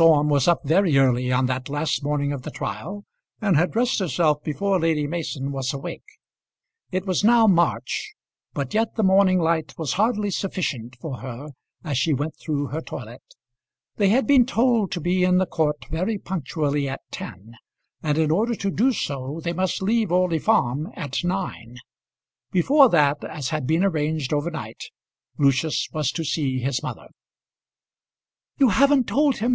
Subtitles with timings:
[0.00, 3.04] Orme was up very early on that last morning of the trial,
[3.42, 6.18] and had dressed herself before Lady Mason was awake.
[6.90, 8.14] It was now March,
[8.54, 11.48] but yet the morning light was hardly sufficient for her
[11.84, 13.20] as she went through her toilet.
[13.96, 17.56] They had been told to be in the court very punctually at ten,
[18.02, 21.76] and in order to do so they must leave Orley Farm at nine.
[22.50, 24.84] Before that, as had been arranged over night,
[25.36, 27.08] Lucius was to see his mother.
[28.56, 29.50] "You haven't told him!